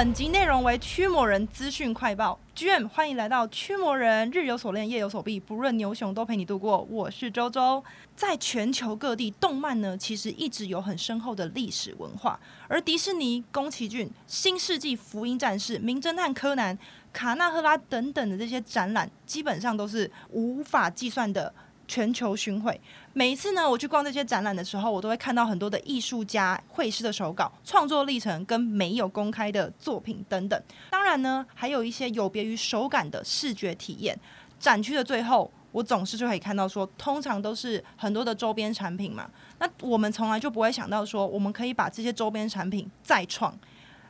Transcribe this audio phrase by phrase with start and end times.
[0.00, 6.80] 本集内容为驱魔人资讯快报，GM 欢迎来到驱魔人，日有所链，夜有所币，不论牛熊都陪你度过。
[6.88, 7.84] 我是周周，
[8.16, 16.78] 在全球各地，动漫呢其实一直有很深厚的历史文化，而迪士尼、宫崎骏、新世纪福音战士、名侦探柯南、
[17.12, 21.52] 卡纳赫拉等等的这些展览，基本上都是无法计算的。
[21.90, 22.80] 全球巡回，
[23.14, 30.62] 每一次呢，我去逛这些展览的时候，我都会看到很多的艺术家绘师的手稿、创作历程跟没有公开的作品等等。
[30.90, 34.16] 当然呢，还有一些有别于手感的视觉体验。
[34.60, 39.28] 展区的最后，我总是就可以看到说，通常都是很多的周边产品嘛。
[39.58, 43.52] 那我们从来就不会想到说，我们可以把这些周边产品再创，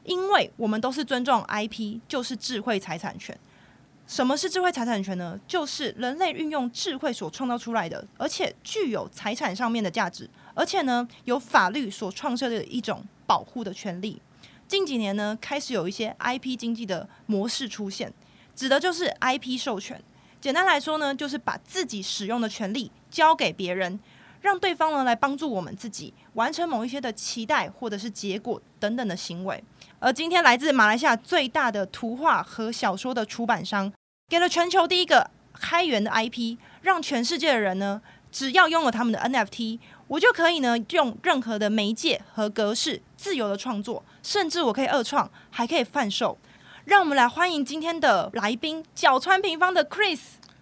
[0.04, 3.34] 因为我们都是尊重 IP，就是智慧财产权。
[4.10, 5.38] 什么是智慧财产权呢？
[5.46, 14.20] 就是人类运用智慧所创造出来的，而且具有财产上面的价值，而且呢，有法律所创设的一种保护的权利。
[14.66, 18.12] 近几年呢，开始有一些 IP 经济的模式出现，
[18.56, 20.02] 指的就是 IP 授权。
[20.40, 24.00] 简单来说呢，就是把自己使用的权利交给别人，
[24.40, 29.62] 让对方呢来帮助我们自己完成某一些的期待或者是结果等等的行为。
[30.00, 33.92] 而今天来自马来西亚最大的图画和小说的出版商。
[34.30, 38.00] 给了全球第一个开源的 IP，让全世界的人呢，
[38.30, 46.38] 只要拥有他们的 NFT，我就可以呢用任何的媒介和格式自由的创作，甚至我可以二创，还可以贩售。
[46.84, 50.20] 让我们来欢迎今天的来宾，角川平方的 Chris。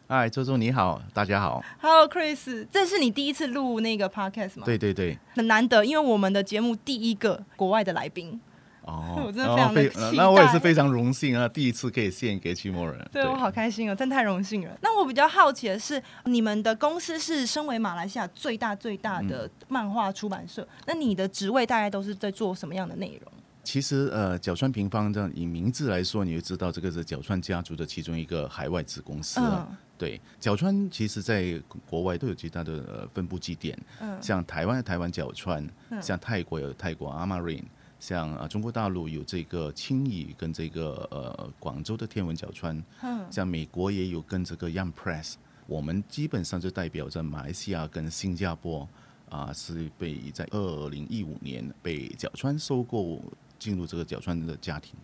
[0.08, 1.62] 嗨，周周你好，大家好。
[1.82, 4.62] Hello Chris，这是你第一次录那个 Podcast 吗？
[4.64, 8.40] 对对对，很难得，因为我们的节目第一个国外的来宾。
[8.88, 12.98] 哦， 我真的非常的期待，呃，那我也是非常荣幸啊，第一次可以献给驱魔人。
[13.12, 14.76] 对，对我好开心哦，真太荣幸了。
[14.80, 23.32] 那我比较好奇的是，你们的公司是身为马来西亚最大最大的漫画出版社，嗯，那你的职位大概都是在做什么样的内容？
[23.62, 29.66] 其实呃，角川平方这样以名字来说，你就知道这个是角川家族的其中一个海外子公司啊。
[29.68, 37.62] 嗯、对，角川其实在国外都有其他的呃分布基点，嗯，像台湾的台湾角川，嗯，像泰国有泰国 Amarin。
[38.00, 45.34] 像啊，中国大陆有这个青蚁跟这个呃广州的天文角川，嗯，像美国也有跟这个 Young Press，
[45.66, 48.88] 我们基本上就代表着马来西亚跟新加坡
[49.28, 53.20] 啊，是被在二零一五年被角川收购
[53.58, 54.94] 进入这个角川的家庭，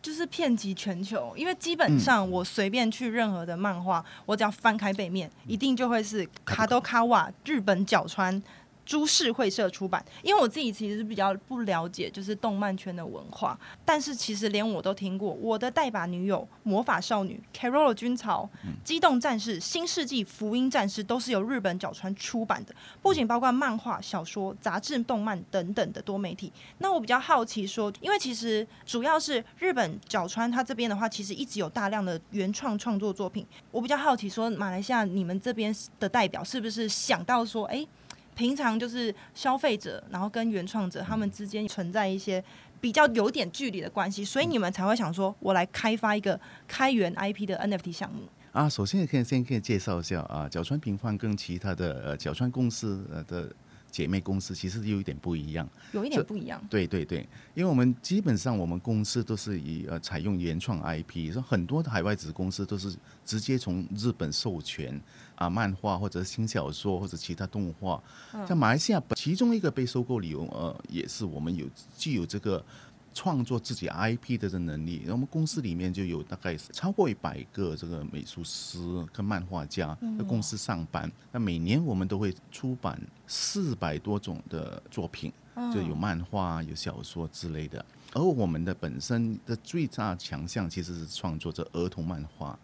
[0.00, 8.40] 就是遍及全球，因为基本上我随便去任何的漫画，嗯，我只要翻开背面，一定就会是卡多卡瓦日本角川。
[8.84, 15.32] 株式会社出版，因为我自己其实是比较不了解，就是动漫圈的文化，但是其实连我都听过。
[15.32, 18.48] 我的待把女友、魔法少女、Keroro 军曹、
[18.82, 26.52] 机动战士、新世纪福音战士都是由日本角川出版的，不仅包括漫画、小说、杂志、动漫等等的多媒体。
[26.78, 33.46] 那我比较好奇说，因为其实主要是日本角川他这边的话，其实一直有大量的原创创作作品。
[33.70, 37.86] 我比较好奇说，马来西亚你们这边的代表是不是想到说，哎？
[38.34, 42.42] 平常就是消费者，然后跟原创者他们之间存在一些
[42.80, 48.22] 比较有点距离的关系，所以你们才会想说，我来开发一个开源 IP 的 NFT 项目
[48.52, 48.68] 啊。
[48.68, 53.50] 首先可以先可以介绍一下啊，角川平方跟其他的呃角川公司的
[53.94, 56.60] 姐妹公司其实有一点不一样，有一点不一样。
[56.68, 57.20] 对对对，
[57.54, 62.92] 因为我们基本上我们公司都是以呃采用原创 IP，说很多的海外子公司都是
[63.24, 65.00] 直接从日本授权。
[65.36, 68.00] 啊，漫画或者新小说或者其他动画，
[68.46, 71.66] 像马来西亚，其中一个被收购理由，呃，也是我们有
[71.98, 72.64] 具有这个
[73.14, 75.04] 创作自己 IP 的这能力。
[75.08, 78.78] 我们公司里面就有大概超过一百个这个美术师
[79.12, 81.10] 跟漫画家在公司上班。
[81.32, 85.32] 那每年我们都会出版四百多种的作品，
[85.72, 87.82] 就有漫画、有小说之类的。
[88.12, 92.58] 而我们的本身的最大强项其实是创作这儿童漫画。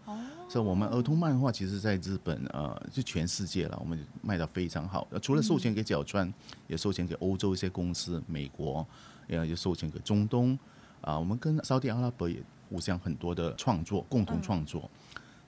[0.48, 5.06] 所以，我们儿童漫画其实在日本，呃，就全世界了，我们卖得非常好。
[5.22, 6.32] 除了授权给角川，
[6.66, 8.84] 也授权给欧洲一些公司，美国，
[9.30, 10.58] 也也授权给中东，
[11.00, 14.90] 啊，我们跟沙特阿拉伯也互相很多的创作，共同创作。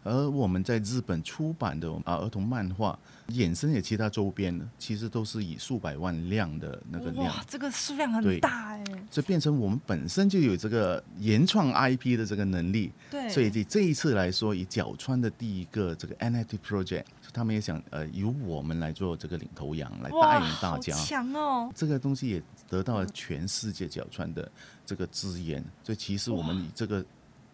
[0.04, 24.50] 而我们在日本出版的啊儿童漫画，衍生也其他周边，其实都是以数百万量的那个量，哇，这个数量很大哎，这变成我们本身就有这个原创 IP 的这个能力，对，所以这这一次来说，以角川的第一个这个 NFT project，他们也想呃由我们来做这个领头羊，来带领大家，强哦，这个东西也得到了全世界角川的
[24.84, 27.04] 这个支援，所以其实我们以这个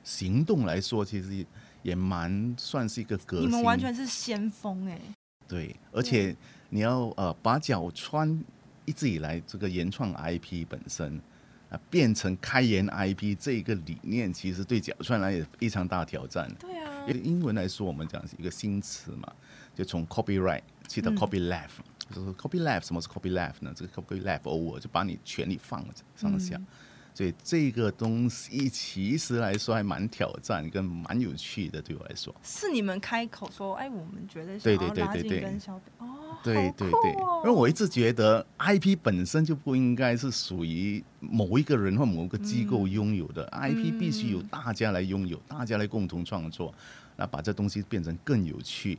[0.02, 1.44] 行动来说，其实。
[1.82, 5.00] 也蛮算是一个革新，你们完全是先锋哎、欸。
[5.46, 6.36] 对，而且
[6.68, 8.42] 你要呃把角川
[8.84, 11.20] 一直以来这个原创 IP 本身
[11.70, 16.52] 啊，变成开源 IP 这一个理念，其实对角川来也非常大挑战。
[16.58, 19.32] 对啊，英文来说，我们讲是一个新词嘛，
[19.74, 21.78] 就从 copyright 去到 copyleft，
[22.14, 23.72] 就是 copyleft，什么是 copyleft 呢？
[23.74, 25.82] 这个 copyleft over 就把你权利放
[26.16, 26.56] 上下。
[26.56, 26.66] 嗯
[27.18, 32.32] 所以这个东西其实来说还蛮挑战跟蛮有趣的，对我来说。
[32.44, 35.44] 是你们开口说，哎，我们觉得对对对对对，
[35.98, 37.10] 哦，对对对，
[37.42, 46.72] 因为我一直觉得 IP 本身就不应该是属于某一个人或某个机构拥有的，嗯，IP 必须由大家来拥有，大家来共同创作，
[47.16, 48.96] 那把这东西变成更有趣。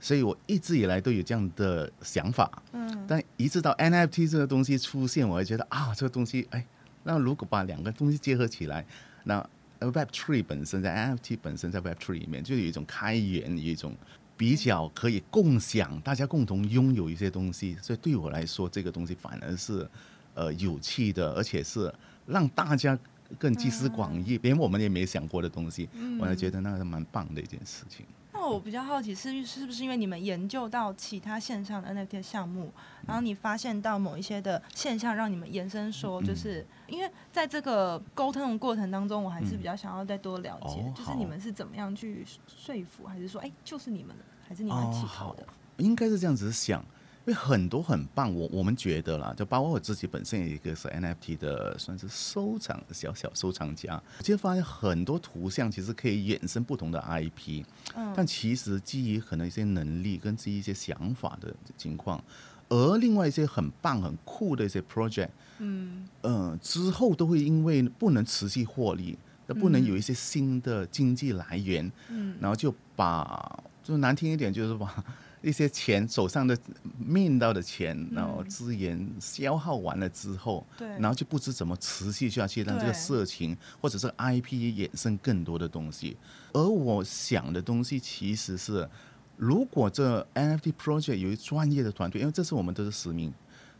[0.00, 6.66] 所以我一直以来都有这样的想法，嗯，但一直到 NFT 这个东西出现，我还觉得啊，这个东西，哎。
[7.04, 8.84] 那如果把两个东西结合起来，
[9.24, 9.38] 那
[9.80, 13.94] Web Three 本身在 NFT 本身在 Web Three 里面就有一种开源，有一种
[14.36, 17.76] 比较可以共享，大家共同拥有一些东西。
[17.82, 19.88] 所以对我来说，这个东西反而是
[20.34, 21.92] 呃有趣的，而且是
[22.26, 22.98] 让大家
[23.38, 28.06] 更集思广益，连我们也没想过的东西，我还觉得那是蛮棒的一件事情。
[28.46, 32.72] 我比较好奇是是不是因为你们研究到其他线上的 NFT 项目，
[33.06, 45.46] 然后你发现到某一些的现象，让你们延伸说，就是因为在这个沟通的过程当中，我还是比较想要再多了解，就是你们是怎么样去说服，还是说，哎，就是你们的，还是你们起头的？
[45.78, 46.84] 应该是这样子想。
[47.26, 53.94] 因为很多很棒，我我们觉得啦，就包括我自己本身也一个是 NFT 的，算是收藏小小收藏家。
[54.18, 62.22] 我就发现很多图像其实可以衍生不同的 IP，嗯，但其实基于可能一些能力跟基于一些想法的情况，
[62.68, 65.30] 而另外一些很棒很酷的一些 project，
[65.60, 69.16] 嗯，呃，之后都会因为不能持续获利，
[69.46, 75.02] 那不能有一些新的经济来源，嗯，然后就把就难听一点就是把。
[75.44, 76.58] 一些钱手上的
[76.98, 86.16] 命到的钱，然后资源消耗完了之后，对，然后就不知怎么持续下去，让这个色情或者是 IP 衍生更多的东西。
[86.52, 88.88] 而我想的东西其实是，
[89.36, 93.32] 如果这 NFT project 有一专业的团队，因为这是我们都是使命，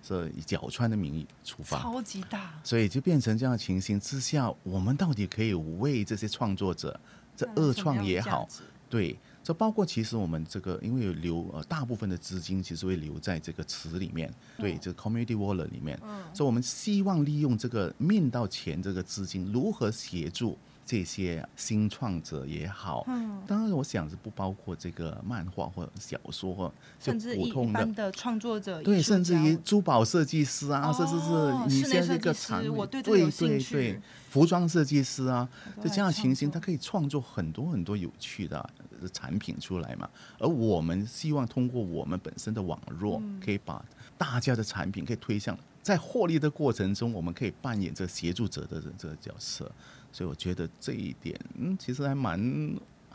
[0.02, 7.00] 是以角川的名义出发，超级大，所以就变成这样的情形之下，我们到底可以为这些创作者，
[7.36, 8.46] 这二创也好，
[8.94, 9.18] 对。
[9.42, 15.98] 这包括其实我们这个，因为有留呃大部分的资金其实会留在这个池里面，对，这个 community wallet 里面，
[16.32, 20.56] 所以我们希望利用这个面到钱这个资金，如何协助
[20.86, 23.06] 这些新创者也好，
[23.46, 33.30] 当然我想是不包括这个漫画或小说或就普通的，的创作者，对，甚至于珠宝设计师啊，甚至是你现在一个产品，对对
[33.60, 34.00] 对，
[34.30, 35.46] 服装设计师啊，
[35.82, 38.70] 就这样的情形，他可以创作很多很多有趣的。
[39.12, 40.08] 产品出来嘛，
[40.38, 43.84] 而我们希望通过我们本身的网络，可以把
[44.16, 49.70] 大家的产品可以推向，在获利的过程中，我们可以扮演这协助者的这个角色，
[50.12, 52.38] 所以我觉得这一点，嗯，其实还蛮。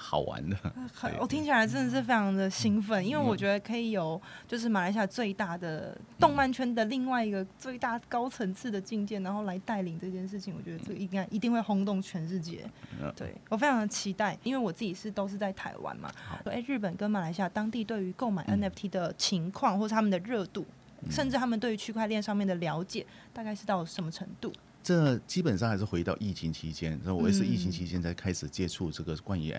[0.01, 0.57] 好玩的，
[1.19, 12.66] 我听起来真的是非常的兴奋，因为我觉得可以有就是马来西亚最大的动漫圈的另外一个最大高层次的境界，然后来带领这件事情，我觉得这个应该一定会轰动全世界。
[13.16, 16.09] 对，我非常的期待，因为我自己是都是在台湾嘛，
[16.45, 20.66] 哎，日本跟马来西亚当地对于购买 NFT 的情况，或是他们的热度，
[21.09, 24.52] 甚至他们对于区块链上面的了解，大概是到什么程度？
[24.81, 29.54] 这基本上还是回到疫情期间，那我也是疫情期间才开始接触这个关于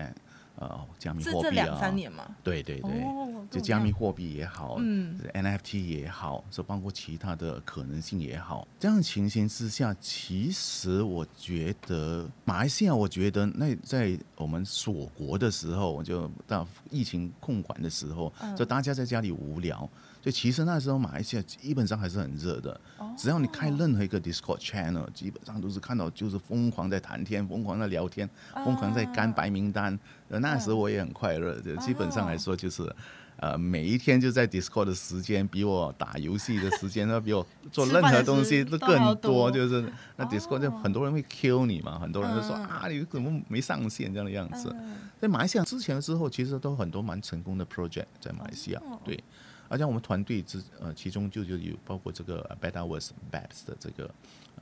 [0.57, 3.20] 呃，加密货币啊，这两三年嘛，对对对，哦、
[3.51, 19.87] 就加密货币也好，嗯，NFT 也好，是包括其他的可能性也好，这样的情形之下，其实我觉得马来西亚，我觉得那在我们锁国的时候，就到疫情控管的时候，就大家在家里无聊。
[20.21, 22.79] 就其实那时候马来西亚基本上还是很热的，
[23.17, 29.97] 只要你开任何一个 Discord channel，基本上都是看到就是疯狂在谈天，疯狂在聊天，疯狂在干白名单。
[30.27, 32.83] 那时候我也很快乐，就基本上来说就是，
[33.41, 39.49] 呃，每一天就在 Discord 的时间比我打游戏的时间，那比我 做任何东西都更多。
[39.49, 39.83] 就是
[40.15, 44.73] 那 Discord 就很多人会 kill 你嘛，很多人就说啊，你怎么没上线这样的样子。
[45.19, 49.21] 在马来西亚之前的时候，其实都很多蛮成功的 project 在马来西亚，对。
[49.67, 54.03] 而且我们团队之呃，其中就就有包括这个 Betaverse Babs 的这个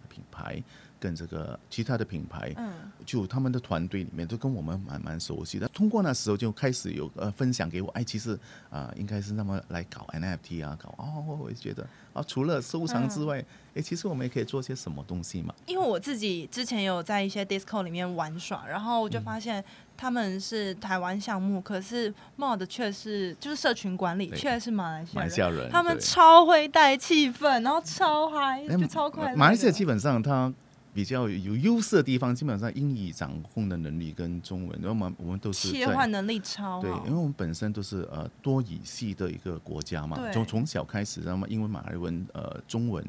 [0.08, 0.64] 品牌，
[1.00, 2.74] 跟这个其他的品牌，嗯，
[3.06, 5.68] 就他们的团队里面都跟我们蛮蛮熟悉的。
[5.70, 8.34] 通过那时候就开始有呃分享给我，哎，其实
[8.70, 13.44] 啊、呃，应该是那么来搞 NFT 啊，搞哦，我就觉得啊，除了收藏之外，
[13.76, 15.54] 哎，其实我们也可以做些什么东西嘛。
[15.66, 19.62] 因为我自己之前有在一些 Discord 里面玩耍，然后我就发现。
[19.62, 19.66] 嗯
[20.00, 25.20] 他们是台湾项目，可是 Mod 却是就是社群管理，却是马来西亚人。
[25.20, 29.36] 马来西亚人，他们超会带气氛，然后超嗨，就超快乐。
[29.36, 30.54] 马来西亚基本上他
[31.00, 36.82] 比较有优势的地方，基本上英语掌控的能力跟中文，然后我们我们都是切换能力超好。
[36.82, 43.02] 对，因为我们本身都是呃多语系的一个国家嘛，从从小开始，那么英文、马来文、呃中文，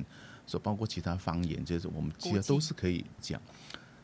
[0.46, 3.42] 所包括其他方言，就是我们其实都是可以讲。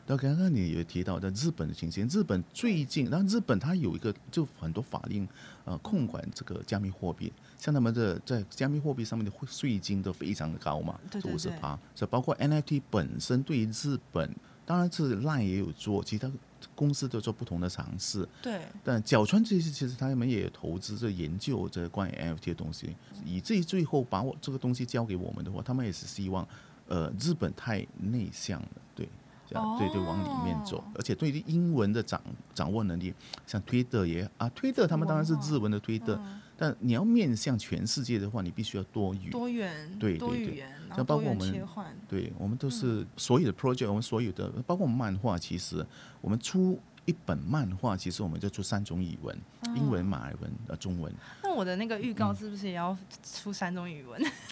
[0.05, 5.25] 那刚刚你也提到的日本的情形，日本最近，然后日本它有一个就很多法令
[5.63, 14.33] 呃控管这个加密货币，像他们的在加密货币上面的税金都非常的高嘛，五十趴，所以包括 NFT 本身对于日本，
[14.65, 16.31] 当然是 LINE 也有做，其他
[16.75, 22.95] 公司都做不同的尝试，对，但角川这些其实他们也投资在研究这关于 NFT 的东西，
[23.25, 26.47] 以至于最后把我这个东西交给我们的话，他们也是希望
[26.87, 29.09] 呃日本太内向了，对。
[29.49, 32.21] 对对，往里面走，而且对于英文的掌
[32.53, 33.13] 掌握能力，
[33.45, 36.19] 像推特也啊，推特他们当然是日文的推特，
[36.57, 40.63] 但你要面向全世界的话，你必须要多语多元，对对对，
[40.95, 41.67] 像包括我们，
[42.07, 45.85] 对我们都是所有的 project，我们所有的包括我们漫画，其实
[46.19, 49.35] 我们出一本漫画，其实我们就出三种语文：
[49.75, 51.11] 英文、马来文、呃中文。
[51.41, 54.21] 那我的那个预告是不是也要出三种语文？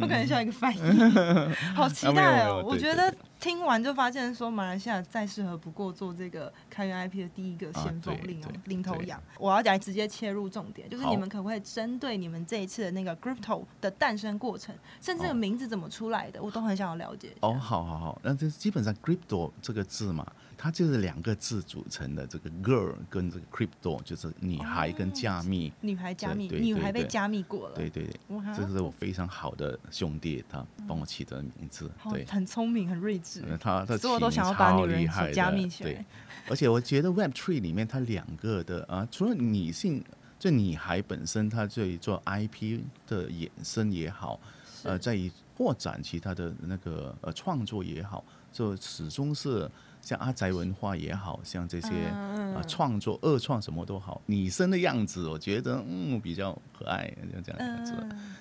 [0.00, 0.80] 我可能需要一个翻译，
[1.74, 2.62] 好期待哦！
[2.64, 3.12] 我觉得。
[3.40, 9.22] 听完就发现说，马来西亚再适合不过做这个开源 IP 的第一个先锋令哦，领头羊。
[9.38, 17.30] 我要来直接切入重点，就是你们可不可以针对你们这一次的那个 Crypto 的诞生过程，甚至这个名字怎么出来的，我都很想要了解。
[17.40, 20.26] 哦，好好好，那这基本上 Crypto 这个字嘛，
[20.56, 33.27] 它就是两个字组成的，这个 Girl 跟这个 Crypto 就是女孩跟加密，女孩加密，女孩被加密过了，对对对，这是我非常好的兄弟，他帮我起的名字，对，很聪明，很睿智。
[33.60, 36.04] 他他所有都想要把女人加密起来，对，
[36.48, 40.02] 而且我觉得 Web Three 里面它两个的啊，除了女性，
[40.38, 44.40] 就女孩本身，她在做 IP 的衍生也好，
[44.82, 49.68] 呃，在于扩展其他的那个呃创作也好，就始终是
[50.00, 57.94] 像阿宅文化也好像这些啊创作二创什么都好，女生的样子，我觉得嗯比较可爱，就这样样子。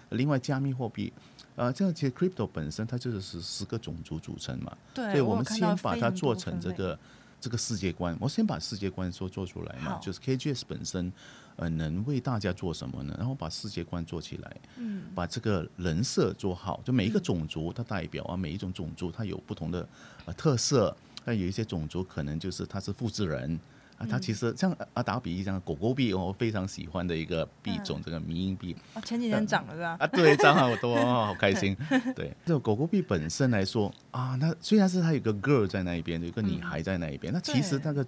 [0.10, 1.12] 另外，加密货币。
[1.58, 7.00] 啊，这样其实 crypto 本身它就是十十个种族组成嘛，对，所以我们先把它做成这个
[7.42, 11.12] 这个世界观，我先把世界观说做出来嘛，就是 KGS 本身
[11.56, 13.16] 呃能为大家做什么呢？
[13.18, 19.90] 然后把世界观做起来，嗯，把这个人设做好，就每一个种族它代表啊，每一种种族它有不同的
[20.26, 20.96] 呃特色，
[21.28, 23.60] 但有一些种族可能就是它是复制人。
[23.98, 28.76] 啊，它其实像啊，打个比喻，像狗狗币，我非常喜欢的一个币种，这个迷因币。
[28.94, 29.98] 哦，前几天涨了是吧？
[30.00, 31.76] 啊，对，涨好多，好开心。
[32.16, 38.06] 对，这个狗狗币本身来说啊，那虽然是它有个 girl 在那一边，有个女孩在那一边，那其实那个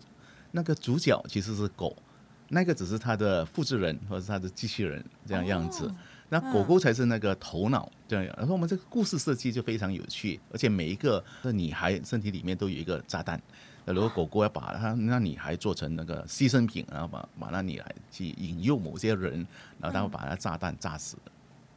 [0.52, 1.98] 那个主角其实是狗，
[2.50, 5.92] 那个只是它的复制人或者是它的机器人这样样子，
[6.30, 8.36] 那狗狗才是那个头脑这样。
[8.38, 13.42] 然后我们这个故事设计就非常有趣，而且每一个的女孩身体里面都有一个炸弹。
[13.86, 19.48] 如果狗狗要把它那女孩做成那个 牺牲品，然后把把那女孩去引诱某些人，
[19.80, 21.18] 然后他会把那炸弹炸死。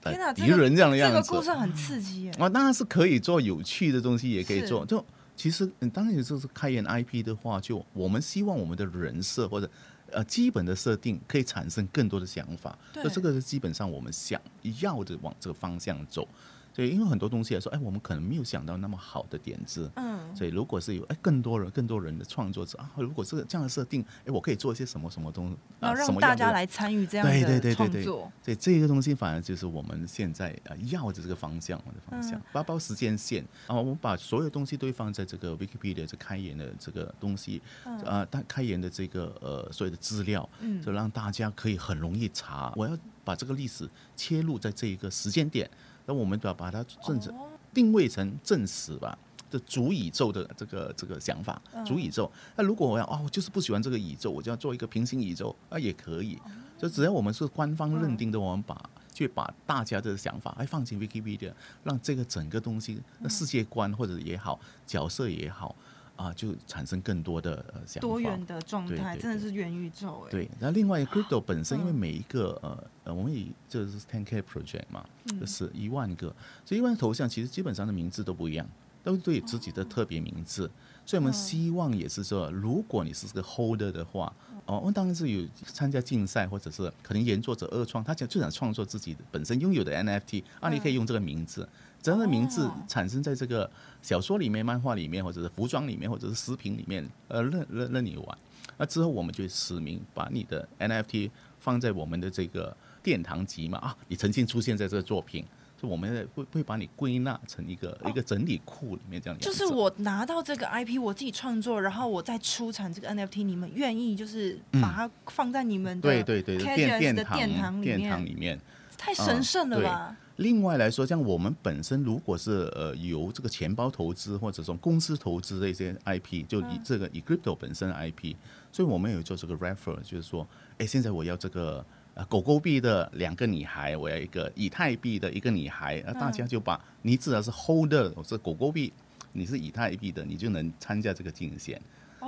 [0.02, 2.30] 天哪，敌人这样的样子，这个故事很刺激耶。
[2.32, 4.84] 啊，当然是可以做有趣的东西，也可以做。
[4.84, 5.02] 就
[5.34, 9.70] 其实，当然就是开源 IP 的话，就我们希望我们的人设或者
[10.12, 12.76] 呃基本的设定可以产生更多的想法。
[12.94, 14.40] 那这个是基本上我们想
[14.80, 16.26] 要的往这个方向走。
[16.74, 19.90] 对，因为很多东西来说，哎，我们可能没有想到那么好的点子。
[19.96, 27.50] 嗯，所以如果是有哎更多人、更多人的创作者啊，如果这个这样的设定，哎，我可以做一些什么什么东西，然后让大家来参与这样的创作。
[27.50, 28.04] 对对对对对，
[28.42, 40.48] 所以这个东西反而就是我们现在啊要的这个方向的方向，包包时间线啊，我们把所有东西都放在这个 Wikipedia 这开源的这个东西啊，它开源的这个呃所有的资料，
[40.82, 42.72] 就让大家可以很容易查。
[42.76, 43.86] 我要把这个历史
[44.16, 45.68] 切入在这一个时间点。
[46.06, 47.34] 那我们就要把它正成
[47.72, 49.16] 定位成正史吧，
[49.50, 52.30] 这主宇宙的这个这个想法，主宇宙。
[52.56, 56.38] 那如果我要哦，我就是不喜欢这个宇宙，我就要做一个平行宇宙，啊也可以。
[56.78, 61.52] 就只要我们是官方认定的，我们把去把大家的想法哎放进 Wikipedia，
[61.84, 65.76] 让这个整个东西那世界观或者也好，角色也好。
[66.16, 70.30] 啊，就产生更多的想法，多元的状态，真的是元宇宙哎。
[70.30, 75.04] 对，那另外 Crypto 本身，因为每一个呃呃，我们以这是 ten k project 嘛，
[75.40, 76.28] 就是一万个，
[76.64, 78.66] 所以一万头像其实基本上的名字都不一样，
[79.02, 80.70] 都都有自己的特别名字，
[81.04, 84.32] 所以我们希望也是说，如果你是个 holder 的话，
[84.66, 91.68] 哦，我们当然是有参加竞赛，或者是可能原作者二创，他想就想创作自己本身拥有的 NFT，啊，你可以用这个名字。
[92.00, 93.70] 真的名字产生在这个
[94.02, 98.38] 小说里面、漫画里面，或者是服装里面，或者是食品里面，呃，任任任你玩。
[98.76, 105.44] 那之后我们就实名把你的 NFT 放在我们的这个殿堂级嘛啊，你曾经出现在这个作品，
[105.82, 109.36] 就我们会会把你归纳成一个、哦、一个整理库里面这样。
[109.40, 118.60] 就是我拿到这个 IP，我自己创作，然后我再出产这个 NFT，你们愿意就是把它放在你们的对对对殿殿堂殿堂里面，殿堂里面
[118.96, 120.06] 太神圣了吧？
[120.10, 128.34] 嗯另外来说，像我们本身如果是呃由这个钱包投资或者说公司投资的一些 IP，就以这个以 crypto 本身的 IP，
[128.72, 130.48] 所以我们有做这个 refer，就是说，
[130.78, 138.92] 哎，现在我要这个呃狗狗币的两个女孩，我要一个以太币的一个女孩，那大家就把你只要是 holder 我是狗狗币，
[139.32, 141.80] 你是以太币的，你就能参加这个竞选。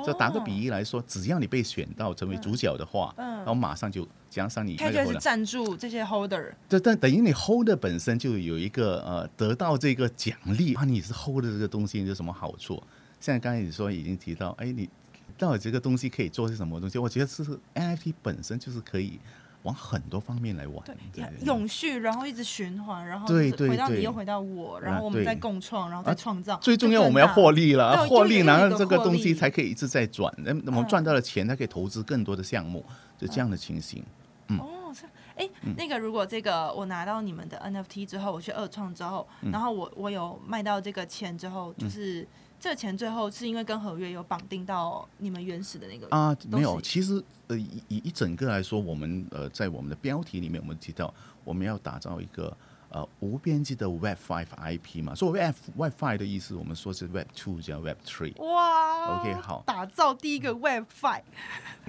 [0.05, 4.75] 就打个比喻来说，只要你被选到成为主角的话，嗯，然后马上就加上你。
[4.75, 6.53] 他就是赞助这些 holder。
[6.69, 12.83] 这但等于你 holder 本身就有一个呃得到这个奖励啊，你是 holder 这个东西有什么好处？
[13.21, 14.91] 现在刚才你说已经提到，哎，你
[15.39, 16.99] 到底这个东西可以做些什么东西？
[16.99, 19.21] 我觉得这是 NFT 本身就是可以。
[19.65, 26.57] 往很多方面来玩，对，永续，然后一直循环，然后回到你又回到我，然后我们再共创，然后再创造。
[26.59, 30.33] 最重要，我们要获利了，获利，然后这个东西才可以一直在转。
[30.37, 32.85] 那我们赚到了钱，才可以投资更多的项目，
[33.17, 34.05] 就这样的情形。
[34.49, 34.59] 嗯。
[34.59, 34.95] 哦，
[35.37, 42.29] 哎，那个如果这个我拿到你们的 NFT 之后，我去二创之后，然后我我有卖到这个钱之后，就是。
[42.65, 51.13] 这个钱最后是因为跟合约有绑定到你们原始的那个啊，没有，其实呃以以一整个来说，我们呃在我们的标题里面，我们提到
[51.45, 52.57] 我们要打造一个。
[52.91, 58.41] 呃，无边际的 Web Five IP 嘛，所以 Web Web Five 的意思，我们说是 Web Two 加 Web Three。
[58.41, 61.23] 哇，OK，好，打造第一个 Web Five，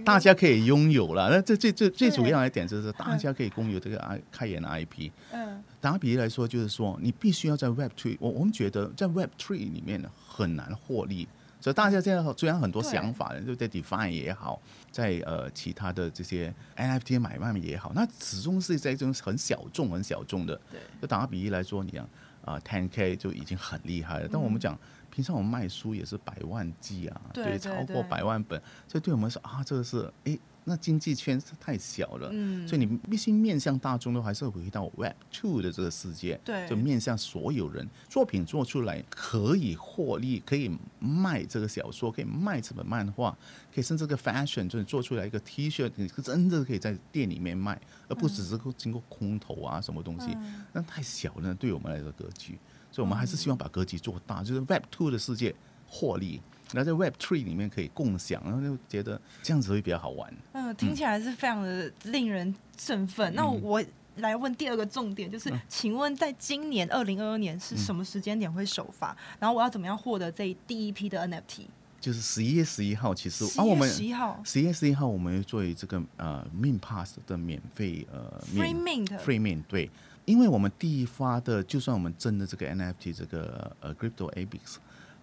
[0.03, 1.29] 大家可以拥有了。
[1.29, 5.11] 那这最最最主要的一点就是，大家可以共有这个 I 开源的 IP。
[5.31, 11.27] 嗯，打比例来说，就是说你必须要在 Web Three，我我们觉得在 Web Three 里面呢很难获利。
[11.61, 20.59] 所以大家现在虽然很多想法，就在 Define 也好，在呃其他的这些 NFT 买卖也好，那始终是在一种很小众、很小众的。
[20.69, 20.79] 对。
[21.01, 22.07] 就打个比喻来说，你讲
[22.43, 24.29] 啊，10K 就已经很厉害了。
[24.31, 24.77] 但我们讲，
[25.09, 28.61] 平常我们卖书也是百万计啊，对，超过百万本。
[28.87, 30.39] 所以对我们说啊，这个是诶。
[30.67, 43.37] 那经济圈是太小了，嗯，所以你必须面向大众的，还是回到 Web Two 的这个世界，对，就面向所有人，作品做出来可以获利，可以卖这个小说，可以卖这本漫画，
[43.73, 52.57] 可以甚至个 fashion 就是做出来一个 T 恤，你真的可以在店里面卖，而不只是经过空投啊什么东西，嗯、那太小了，对我们来说格局，
[52.91, 55.53] 所以我们还是希望把格局做大，就是 Web Two 的世界
[55.87, 56.41] 获利。
[56.75, 60.31] 那在 Web Three 里面可以共享，然后就觉得这样子会比较好玩。
[60.51, 63.31] 嗯，听起来是非常的令人振奋。
[63.31, 63.81] 嗯、那我
[64.17, 69.11] 来问第二个重点，就是，嗯、请问在今年二零二二年是什么时间点会首发？
[69.13, 71.61] 嗯、然后我要怎么样获得这第一批的 NFT？
[72.01, 79.89] 就是十一月十一号，其实啊，我们十一号，十一月十一号，我们作为这个呃 Mint Pass 的免费呃 Free Mint Free Mint 对，
[80.25, 84.75] 因为我们第一发的，就算我们真的这个 NFT 这个呃 Crypto Abix。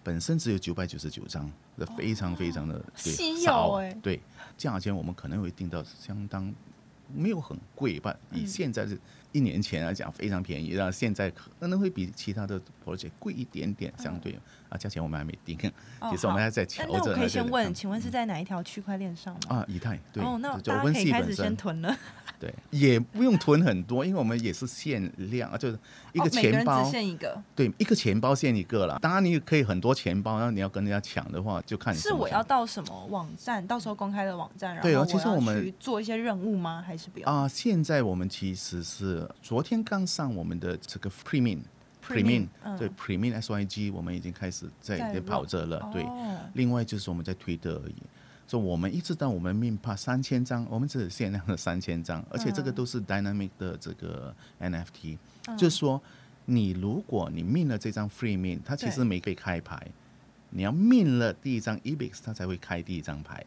[0.03, 3.93] 本身只有九百九十九张，这非常非常的稀有哎。
[4.01, 4.19] 对，
[4.57, 6.53] 价钱我们可能会定到相当
[7.13, 8.99] 没有很贵吧，以现在是
[9.31, 14.37] 一年前来讲非常便宜，然后现在可能会比其他的 project 贵一点点，相对
[14.73, 15.55] 啊，价钱我们还没定，
[16.09, 16.93] 其实我们还在调整。
[16.95, 19.57] 那我可以先问，请问是在哪一条区块链上吗？
[19.57, 19.99] 啊，以太。
[20.11, 20.23] 对。
[20.23, 21.95] 哦，那大家可以开始先囤了。
[22.39, 25.79] 对，也不用囤很多，因为我们也是限量啊，就是
[26.11, 27.41] 一个钱包，哦、限一个。
[27.55, 28.97] 对，一个钱包限一个了。
[28.99, 31.99] 当然，你可以很多钱包，然后你要跟人家抢的话，就看你。
[31.99, 33.65] 是我要到什么网站？
[33.65, 36.83] 到时候公开的网站，对，然后其实我们去做一些任务吗？
[36.85, 37.29] 还是不要？
[37.29, 41.09] 啊，现在我们其实是昨天刚上我们的这个
[42.07, 45.89] Premium，Premium，对，Premium SYG，我们已经开始在在跑着了。
[45.91, 47.95] 对，哦、另外就是我们在推特而已。
[48.45, 55.99] 所以我们一直到我们 mint 怕三千张，我们只是限量的三千张，而且这个都是 dynamic 的这个 NFT，、嗯、就是说
[56.45, 59.81] 你如果你 mint 了这张 free mint，它其实没被开牌，
[60.49, 63.43] 你要 mint 了第一张 EBIX，它才会开第一张牌，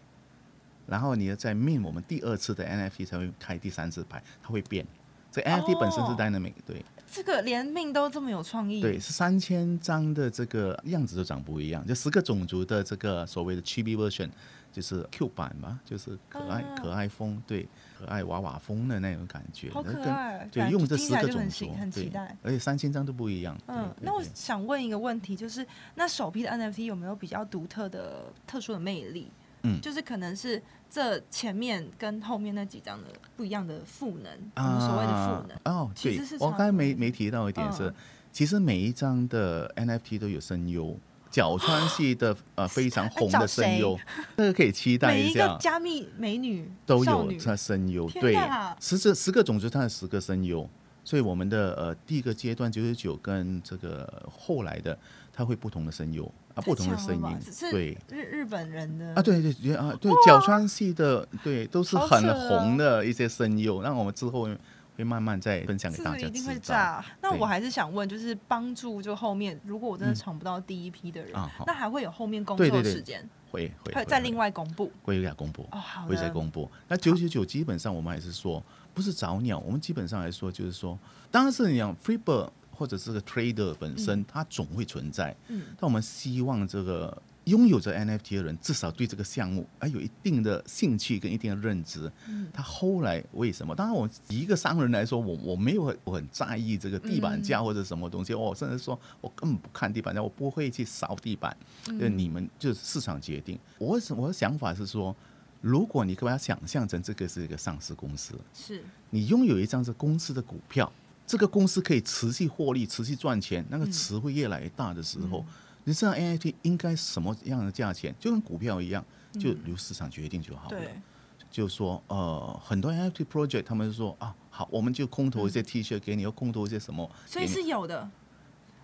[0.86, 4.84] 然后你要再 mint 我们第二次的 NFT 才会开第三次牌，它会变。
[5.30, 6.82] 这 NFT 本身是 dynamic，、哦、对。
[7.10, 8.80] 这个连 mint 都这么有创意。
[8.80, 14.28] 对，是三千张的这个样子都长不一样，就十个种族的这个所谓的 chibi version。
[14.72, 17.66] 就是 Q 版嘛，就是可爱可爱风，对，
[17.98, 19.70] 可爱娃娃风的那种感觉。
[19.70, 22.36] 好可爱，对，用这十个种族，很期待。
[22.42, 23.56] 而且三千张都不一样。
[23.68, 29.30] 嗯，那我想问一个问题，就是那首批的 NFT 有没有比较独特的、特殊的魅力？
[29.62, 35.74] 嗯，就是可能是这前面跟后面那几张的不一样的赋能，我们所谓的赋能。
[35.74, 37.92] 哦，对，我刚才没没提到一点是，
[38.32, 40.96] 其实每一张的 NFT 都有声优。
[41.28, 43.98] 角川系的 呃非常红的声优，
[44.36, 45.28] 那个可以期待一下。
[45.28, 48.34] 每一个加密美女都有她声优，对，
[48.80, 50.66] 十这十个种族，它有十个声优，
[51.04, 54.98] 所以我们的呃第一个阶段九九九跟这个后来的，
[55.30, 57.38] 它会不同的声优啊，不同的声音，
[57.70, 64.48] 对日日本人的啊，对对啊，对角川系的，对都是很红的一些声优，那我们之后。
[64.96, 66.26] 会慢慢再分享给大家。
[66.26, 67.04] 一定会炸。
[67.20, 71.32] 那我还是想问，就是帮助就后面，如果我真的抢不到第一批的人，
[71.66, 73.20] 那还会有后面工作的时间？
[73.50, 75.68] 会会会再另外公布，会再公布。
[75.72, 76.66] 哦，好，会再公布。
[76.88, 78.64] 那九九九基本上我们还是说
[78.94, 80.98] 不是早鸟，我们基本上来说就是说，
[81.30, 85.34] 当然是你讲 Flipper 或者是个 Trader 本身，它总会存在。
[85.48, 85.62] 嗯。
[85.78, 87.22] 但我们希望这个。
[87.46, 92.10] 拥有着 NFT 的人，至少对这个项目还有一定的兴趣跟一定的认知。
[92.26, 93.72] 嗯、他后来为什么？
[93.72, 98.34] 当然，我一个商人来说，我我没有很我很在意这个地板价或者什么东西。
[98.34, 101.56] 我、嗯哦、甚至说我根本不看地板价，我不会去扫地板。
[101.86, 103.56] 嗯、就你们就是市场决定。
[103.78, 105.14] 我我的想法是说，
[105.60, 110.92] 如果你把它想象成这个是一个上市公司，是你拥有一张这公司的股票，
[111.26, 115.44] 这个公司可以持续获利、持续赚钱，那个池会越来越大的时候。
[115.88, 118.12] 你知道 NFT 应该什么样的价钱？
[118.18, 119.04] 就跟股票一样，
[119.38, 120.78] 就由市场决定就好了。
[120.80, 121.02] 嗯、
[121.48, 127.08] 就说呃，很多 NFT project 他们说啊，好，我们就空投一些 T 恤给你，要、嗯、空投一些什么？
[127.24, 128.10] 所以是有的。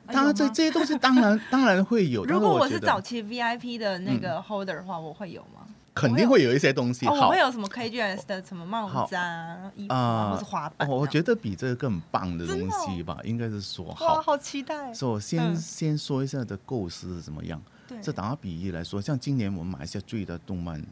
[0.07, 2.24] 当然，这这些东西当然当然会有。
[2.26, 5.66] 如果我是早期 VIP 的那个 holder 的话，我会有吗？
[5.94, 10.88] 肯定会有一些东西，我会有什么 KGS 的什么帽子啊、衣服啊，或是滑板。
[10.88, 14.92] 我觉得比这个更棒的东西吧，应该是说，好，好期待。
[14.94, 17.61] 所以先先说一下的构思是怎么样。
[18.00, 20.83] 这打比喻来说，像今年我们马来西亚最大动漫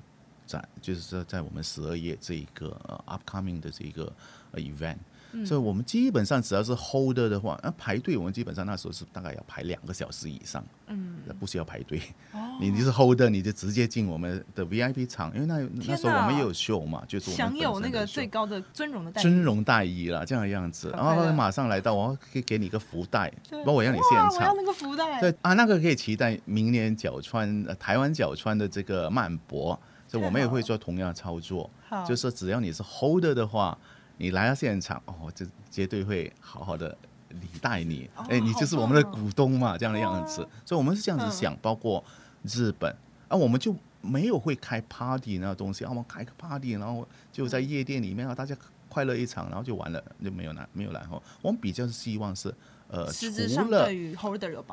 [0.47, 4.13] 展，就是说在我们十二月这一个 upcoming 的这一个
[4.53, 4.99] event。
[5.47, 12.01] 所以，我们基本上只要是 holder 的话，那排队我们基本上那时候是大概要排两个小时以上，嗯，不需要排队。
[12.33, 20.91] 哦， 你你是 holder，你就直接进我们的 VIP 场，因为那那时候我们也有秀嘛，就是享有那个最高的尊荣的待遇，尊荣待遇啦，这样的样子。
[20.91, 25.21] 然后马上来到，我可以给你一个福袋，包括我让你现场，我要那个福袋。
[25.21, 31.71] 对啊，那个可以期待明年角川台湾角川的这个漫博，所以我们也会做同样的操作，
[32.07, 33.79] 就是说只要你是 holder 的话。
[34.21, 36.95] 你来到现场哦，就绝对会好好的
[37.31, 38.09] 礼待你。
[38.29, 40.47] 哎、哦，你就是我们的股东嘛，哦、这样的样子。
[40.67, 42.05] 所以，我们是这样子想，包括
[42.43, 42.95] 日本
[43.29, 48.55] 啊，我们就没有会开 party 那个东西啊，我们开个 party，然后就在夜店里面啊，大家
[48.91, 51.23] 快乐一场，然后就完了，就没有来，没有来后。
[51.41, 52.55] 我们比较希望是
[52.89, 53.27] 呃，除
[53.71, 53.89] 了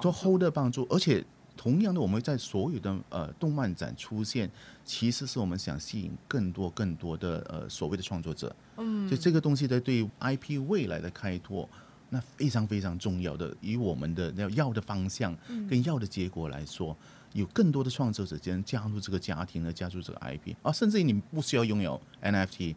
[0.02, 1.24] 做 holder 帮助，而且。
[1.58, 4.50] 同样的，我们在所有的呃动漫展出现，
[4.86, 8.56] 其实是我们想吸引更多更多的呃所谓的创作者。
[8.78, 11.68] 嗯，所以这个东西在对 IP 未来的开拓，
[12.10, 13.54] 那非常非常重要的。
[13.60, 15.36] 以我们的要要的方向
[15.68, 16.96] 跟要的结果来说，
[17.34, 22.76] 有更多的创作者将加入这个家庭，呢加入这个 IP 啊，甚至于你不需要拥有 NFT，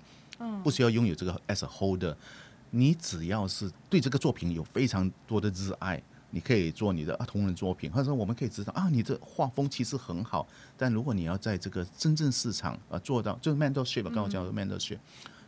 [0.64, 2.16] 不需要拥有这个 as a holder，
[2.70, 6.02] 你只要是对这个作品有非常多的热爱。
[6.30, 14.98] 你可以做你的啊同人作品，或者说我们可以知道啊，你的画风其实很好，但如果你要在这个真正市场啊做到，就是 mentorship，刚刚讲的 mentorship。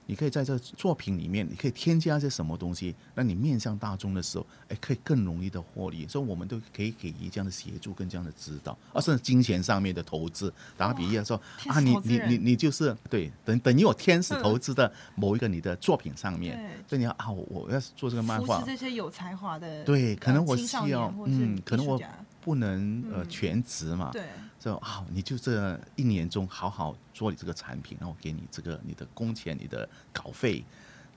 [0.07, 6.07] 你可以在这作品里面，你可以添加一些什么东西，让你面向大众的时候，哎，可以更容易的获利。
[6.09, 10.53] 所以，我们都可以给予这样的协助跟这样的指导，而、啊、甚至金钱上面的投资。
[10.77, 22.01] 打个比喻说，啊，你你你你就是对，等等于我天使投资的某一个你的作品上面，所以你要啊，我要做这个漫画，这些有才华的，对，可能我需要，嗯，可能我
[22.43, 24.23] 不能呃全职嘛，对。
[24.59, 30.65] 就啊，你就这一年中好好做你这个产品，然后给你这个你的工钱、你的稿费，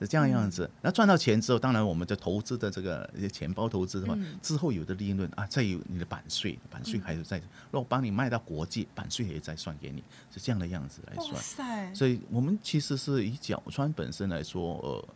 [0.00, 0.68] 是这样样子。
[0.82, 7.38] 那赚到钱之后，当然我们的投资的这个钱包投资的话，之后有的利润啊，再有你的版税，版税还是在。
[7.70, 11.94] 如果帮你卖到国际，版税也再算给你，是这样的样子来算。
[11.94, 15.08] 所以，我们其实是以角川本身来说，呃，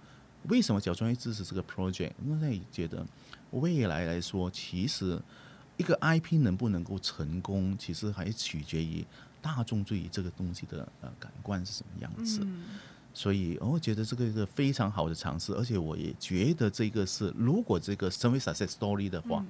[0.49, 2.13] 为什么角川会支持这个 project？
[2.25, 3.05] 因为觉得
[3.51, 5.21] 未来来说，其实。
[5.81, 9.03] 一个 IP 能不能够成功，其实还取决于
[9.41, 12.41] 大众对于这个东西的呃感官是什么样子。
[12.45, 12.65] 嗯、
[13.15, 19.43] 所以我觉得这个是一个非常好的尝试，而且我也觉得这个是，如果这个成为 success story 的话，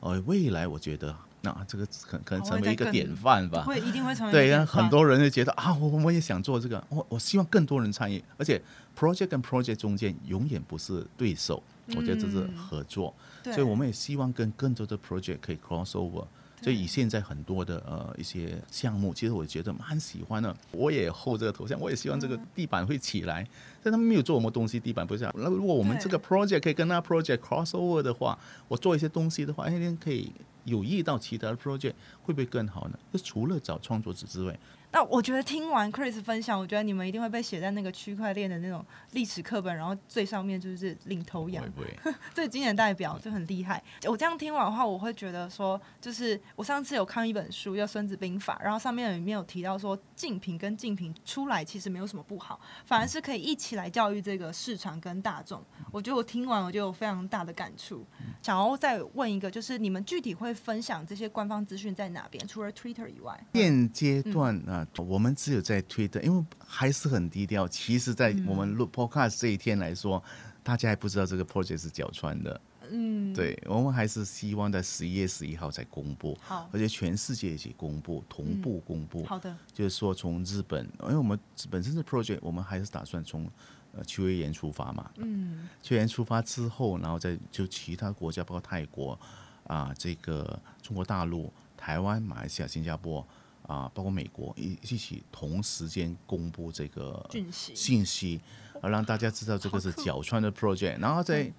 [0.00, 3.62] 呃、嗯，未来我觉得那这个可可能成为一个典范吧。
[3.64, 8.58] 会一定会成为对啊，很多人就觉得啊，我我也想做这个，我我希望更多人参与，而且
[8.98, 11.62] project 跟 project 中间永远不是对手。
[11.94, 16.26] 我觉得这是合作，嗯、所以我们也希望跟更多的 project 可以 cross over。
[16.62, 20.56] 所以以现在很多的呃一些项目，其实我觉得蛮喜欢的。
[20.72, 23.42] 我也 hold 这个头像，我也希望这个地板会起来。
[23.42, 23.48] 嗯、
[23.82, 25.30] 但他们没有做什么东西，地板不是。
[25.34, 28.36] 那如果我们这个 project 可以跟那 project cross over 的话，
[28.68, 30.32] 我做一些东西的话，哎，可以
[30.64, 32.98] 有益到其他的 project，会不会更好呢？
[33.12, 34.58] 就除了找创作者之外。
[34.96, 38.82] 那我觉得听完 Chris 分享，我觉得你们一定会被写在那个区块链的那种
[39.12, 41.62] 历史课本，然后最上面就是领头羊，
[42.32, 43.82] 最经典代表就很厉害。
[44.06, 55.62] 我这样听完的话，我会觉得说，就是我上次有看一本书叫《孙子兵法》，然后上面里面有提到说，竞品跟竞品出来其实没有什么不好，反而是可以一起来教育这个市场跟大众。
[55.92, 58.02] 我觉得我听完我就有非常大的感触。
[58.40, 62.48] 想要再问一个，就是你们具体会分享这些官方资讯在哪边？
[62.48, 64.85] 除了 Twitter 以外，现阶段啊。
[64.98, 67.66] 我们只有在推特，因为还是很低调。
[67.68, 72.60] 其实，在我们录 Podcast 这一天来说，嗯、大家还不知道这个 project 是角川的。
[72.88, 79.24] 嗯，对，我们还是希望在十一月十一号才公布，好，而且全世界一起公布，同步公布。
[79.24, 81.36] 好的，就是说从日本，因为我们
[81.68, 83.50] 本身的 project，我们还是打算从
[83.92, 85.10] 呃秋叶原出发嘛。
[85.16, 89.18] 嗯，秋叶原出发之后，然后再就其他国家，包括泰国
[89.64, 93.26] 啊，这个中国大陆、台湾、马来西亚、新加坡。
[93.66, 98.40] 啊，包括美国一一起同时间公布这个信息，
[98.80, 101.52] 而让大家知道这个是角川的 project，然后在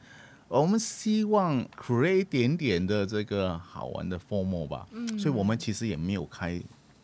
[0.48, 4.88] 我们希望 create 一点点的这个好玩的 formal 吧，
[5.20, 6.62] 所以我们其实也没有开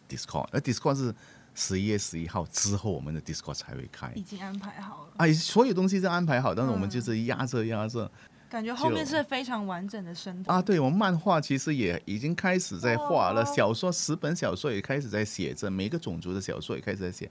[0.07, 1.13] Discord，而 Discord 是
[1.53, 8.09] 十一月十一号之后我们的 Discord 才会开，已经安排好了，哎，所有东西都安排好，但是我们就是压着压着。
[8.53, 10.61] 感觉后面是非常完整的生啊！
[10.61, 17.27] 对，我们漫画其实也已经开始在画了，小说十本小说也开始在写着，每个种族的小说也开始在写，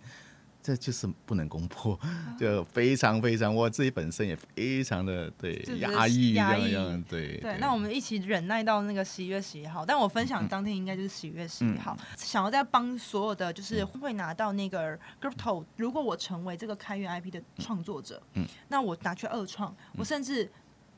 [0.60, 1.96] 这就是不能公布，
[2.36, 6.72] 就非常非常，我自己本身也非常的对压抑，压抑，
[7.08, 7.56] 对对。
[7.60, 20.50] 那我们一起忍耐到那个十一月十一号，但我分享当天应该就是十一月十一号，想要再帮所有的就是会拿到那个 Crypto，如果我成为这个开源 IP 的创作者，嗯，那我拿去二创，我甚至。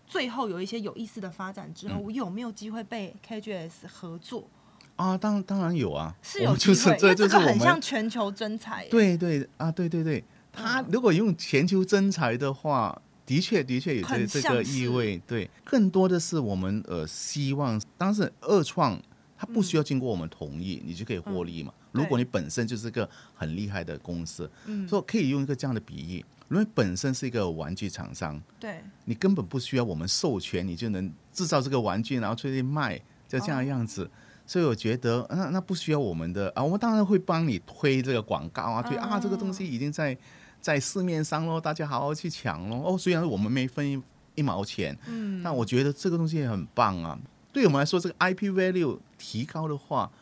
[0.06, 4.48] 最后有一些有意思的发展之后，我有没有机会被 KGS 合作？
[4.96, 8.86] 啊，当当然有啊，是有机会，这就是很像全球征才。
[8.88, 15.20] 对对啊，对对对，他如果用全球征才的话，的确的确有这这个意味。
[15.26, 19.00] 对，更多的是我们呃希望，当时二创
[19.36, 21.72] 它不需要经过我们同意，你就可以获利嘛。
[21.94, 26.24] 如果你本身就是个很厉害的公司，嗯，所以可以用一个这样的比喻。
[26.50, 34.02] 因为本身是一个玩具厂商，对，你根本不需要我们授权，你就能制造这个玩具，然后出去卖，就这样的样子。
[34.02, 34.11] Oh.
[34.46, 40.16] 所以我觉得，那那不需要我们的啊，我们当然会帮你推这个广告啊，推啊，这个东西已经在
[40.61, 42.83] 在市面上喽，大家好好去抢喽。
[42.85, 44.00] 哦，虽然我们没分一,
[44.35, 47.18] 一毛钱，嗯，但我觉得这个东西也很棒啊。
[47.54, 50.12] 对我们来说，这个 IP value 提高的话，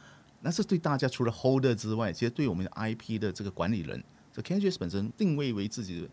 [0.42, 4.02] 那是对大家除了 holder 之外，其实对我们的 IP 的这个管理人。
[4.32, 6.08] 这 KGS 本身定位为自己的，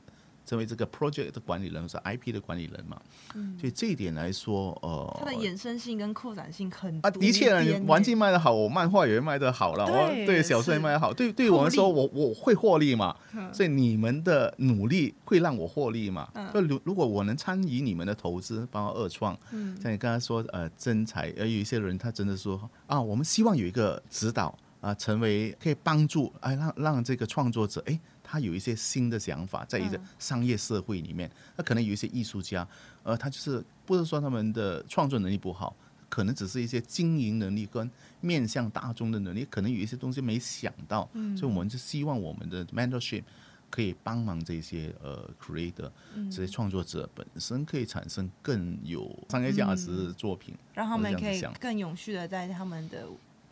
[0.50, 3.00] 成为这个 project 的管理人，是 IP 的管理人嘛？
[3.36, 13.16] 嗯，所以这一点来说，呃，它的衍生性跟扩展性很啊，的确，玩具卖得好，我漫画也会卖得好了，我对小说也卖得好，对，对我们说，我我会获利嘛，
[13.54, 16.28] 所以你们的努力会让我获利嘛。
[16.52, 19.38] 就如如果我能参与你们的投资，包括二创，
[19.80, 24.58] 像你刚才说，呃，真才，而有一些人他真的说啊，我们希望有一个指导。
[24.82, 28.00] 啊，成为可以帮助哎，让让这个创作者哎，
[28.32, 32.68] 他有一些新的想法，在一个商业社会里面，那可能有一些艺术家，
[33.02, 35.76] 呃，他就是不是说他们的创作能力不好，
[36.10, 37.90] 可能只是一些经营能力跟
[38.22, 43.24] 面向大众的能力，可能有一些东西没想到，所以我们就希望我们的 mentorship
[43.72, 45.90] 可以帮忙这些呃 creator
[46.30, 53.08] 这些创作者本身可以产生更有商业价值的作品，让他们可以更永续的在他们的。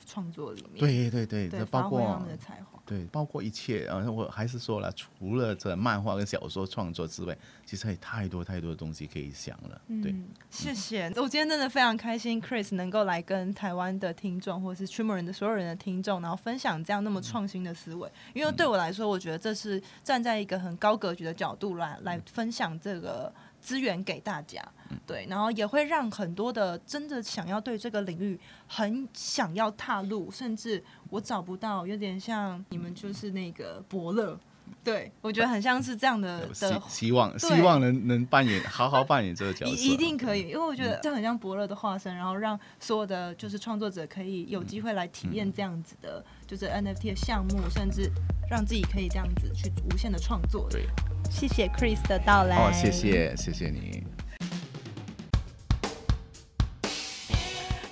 [0.08, 4.02] 创作里面，对对对，对包括他们的才华，对，包括一切啊！
[4.10, 9.82] 我还是说了，除了这漫画跟小说创作之外，其实还有太多太多的东西可以想了。
[10.02, 18.10] 对，嗯、谢谢，我今天真的非常开心，Chris 能够来跟台湾的听众，或者是 TREAMERRY 的所有人的听众，然后分享这样那么创新的思维。
[18.34, 23.34] 因为对我来说，我觉得这是站在一个很高格局的角度来来分享这个。
[23.60, 24.62] 资源给大家，
[25.06, 34.40] 对，然后也会让很多的真的想要对这个领域很想要踏入，甚至我找不到，有点像你们就是那个伯乐，
[34.84, 48.10] 对我觉得很像是这样的的希望，希望能能扮演好好扮演这个角色，一定可以，因为我觉得这很像伯乐的化身，然后让所有的就是创作者可以有机会来体验这样子的，就是 NFT 的项目，甚至
[48.50, 50.68] 让自己可以这样子去无限的创作。
[50.70, 50.88] 对。
[51.30, 52.56] 谢谢 Chris 的到来。
[52.56, 54.04] 哦，谢谢，谢谢你。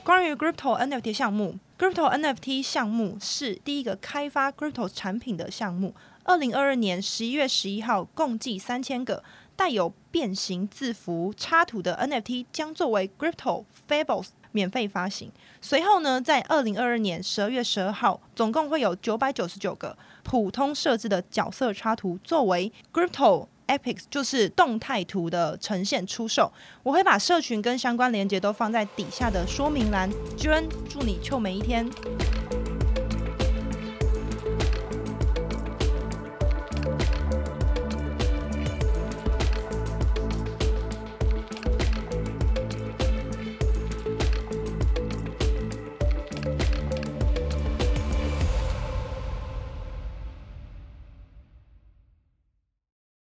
[0.05, 5.93] 关于 Crypto NFT 项目，Crypto NFT 项目是第一个开发 Crypto 产品的项目。
[6.23, 9.23] 二零二二年十一月十一号，共计三千个
[9.55, 15.29] 带有变形字符插图的 NFT 将作为 Crypto Fables 免费发行。
[15.59, 26.53] 随后呢，在二零二二年十二月十二号，总共会有九百九十九个普通设置的角色插图作为 Crypto Epics，就是动态图的呈现出售。
[26.83, 30.09] 我会把社群跟相关链接都放在底下的说明栏。
[30.37, 31.85] Jen，祝你臭美一天。